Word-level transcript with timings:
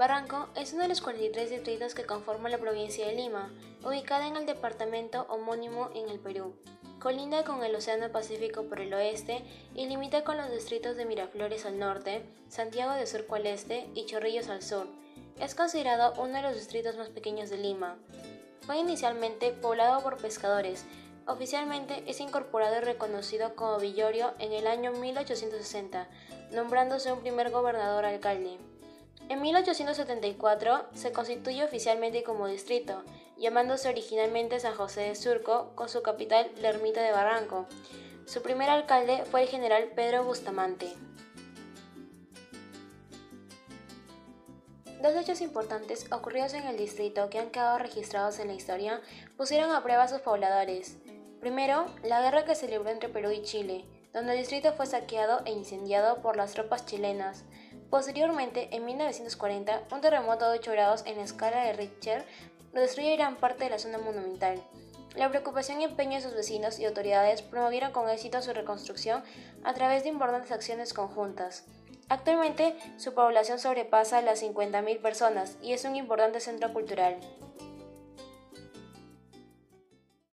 Barranco 0.00 0.48
es 0.56 0.72
uno 0.72 0.84
de 0.84 0.88
los 0.88 1.02
43 1.02 1.50
distritos 1.50 1.94
que 1.94 2.06
conforman 2.06 2.50
la 2.50 2.56
provincia 2.56 3.06
de 3.06 3.12
Lima, 3.12 3.52
ubicada 3.84 4.26
en 4.26 4.36
el 4.36 4.46
departamento 4.46 5.26
homónimo 5.28 5.90
en 5.94 6.08
el 6.08 6.18
Perú. 6.18 6.54
Colinda 6.98 7.44
con 7.44 7.62
el 7.62 7.74
Océano 7.74 8.10
Pacífico 8.10 8.62
por 8.62 8.80
el 8.80 8.94
oeste 8.94 9.44
y 9.74 9.84
limita 9.84 10.24
con 10.24 10.38
los 10.38 10.50
distritos 10.50 10.96
de 10.96 11.04
Miraflores 11.04 11.66
al 11.66 11.78
norte, 11.78 12.22
Santiago 12.48 12.94
de 12.94 13.06
Surco 13.06 13.34
al 13.34 13.46
este 13.46 13.90
y 13.94 14.06
Chorrillos 14.06 14.48
al 14.48 14.62
sur. 14.62 14.86
Es 15.38 15.54
considerado 15.54 16.14
uno 16.18 16.32
de 16.36 16.42
los 16.44 16.54
distritos 16.54 16.96
más 16.96 17.10
pequeños 17.10 17.50
de 17.50 17.58
Lima. 17.58 17.98
Fue 18.62 18.78
inicialmente 18.78 19.52
poblado 19.52 20.00
por 20.00 20.16
pescadores. 20.16 20.86
Oficialmente 21.26 22.04
es 22.06 22.20
incorporado 22.20 22.78
y 22.78 22.80
reconocido 22.80 23.54
como 23.54 23.78
Villorio 23.78 24.32
en 24.38 24.54
el 24.54 24.66
año 24.66 24.92
1860, 24.92 26.08
nombrándose 26.52 27.12
un 27.12 27.20
primer 27.20 27.50
gobernador 27.50 28.06
alcalde. 28.06 28.56
En 29.30 29.40
1874 29.42 30.86
se 30.92 31.12
constituye 31.12 31.62
oficialmente 31.62 32.24
como 32.24 32.48
distrito, 32.48 33.04
llamándose 33.38 33.88
originalmente 33.88 34.58
San 34.58 34.74
José 34.74 35.02
de 35.02 35.14
Surco, 35.14 35.70
con 35.76 35.88
su 35.88 36.02
capital 36.02 36.50
la 36.60 36.70
ermita 36.70 37.00
de 37.00 37.12
Barranco. 37.12 37.66
Su 38.26 38.42
primer 38.42 38.68
alcalde 38.68 39.24
fue 39.30 39.42
el 39.42 39.48
general 39.48 39.92
Pedro 39.94 40.24
Bustamante. 40.24 40.92
Dos 45.00 45.14
hechos 45.14 45.40
importantes 45.42 46.10
ocurridos 46.10 46.52
en 46.54 46.66
el 46.66 46.76
distrito 46.76 47.30
que 47.30 47.38
han 47.38 47.50
quedado 47.50 47.78
registrados 47.78 48.40
en 48.40 48.48
la 48.48 48.54
historia 48.54 49.00
pusieron 49.36 49.70
a 49.70 49.84
prueba 49.84 50.02
a 50.02 50.08
sus 50.08 50.22
pobladores. 50.22 50.98
Primero, 51.38 51.86
la 52.02 52.20
guerra 52.20 52.44
que 52.44 52.56
se 52.56 52.66
libró 52.66 52.90
entre 52.90 53.08
Perú 53.08 53.30
y 53.30 53.42
Chile, 53.42 53.84
donde 54.12 54.32
el 54.32 54.38
distrito 54.40 54.72
fue 54.72 54.86
saqueado 54.86 55.42
e 55.44 55.52
incendiado 55.52 56.20
por 56.20 56.36
las 56.36 56.50
tropas 56.50 56.84
chilenas. 56.84 57.44
Posteriormente, 57.90 58.68
en 58.70 58.84
1940, 58.84 59.82
un 59.90 60.00
terremoto 60.00 60.48
de 60.48 60.58
8 60.58 60.70
grados 60.70 61.02
en 61.06 61.16
la 61.16 61.24
escala 61.24 61.64
de 61.64 61.72
Richter 61.72 62.24
destruyó 62.72 63.12
gran 63.16 63.36
parte 63.36 63.64
de 63.64 63.70
la 63.70 63.80
zona 63.80 63.98
monumental. 63.98 64.62
La 65.16 65.28
preocupación 65.28 65.80
y 65.80 65.84
empeño 65.84 66.16
de 66.16 66.22
sus 66.22 66.34
vecinos 66.34 66.78
y 66.78 66.84
autoridades 66.84 67.42
promovieron 67.42 67.90
con 67.90 68.08
éxito 68.08 68.40
su 68.42 68.52
reconstrucción 68.52 69.24
a 69.64 69.74
través 69.74 70.04
de 70.04 70.08
importantes 70.08 70.52
acciones 70.52 70.94
conjuntas. 70.94 71.64
Actualmente, 72.08 72.76
su 72.96 73.12
población 73.12 73.58
sobrepasa 73.58 74.22
las 74.22 74.42
50.000 74.42 75.00
personas 75.02 75.56
y 75.60 75.72
es 75.72 75.84
un 75.84 75.96
importante 75.96 76.38
centro 76.38 76.72
cultural. 76.72 77.18